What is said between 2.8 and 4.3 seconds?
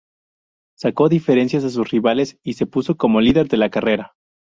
como líder de la carrera.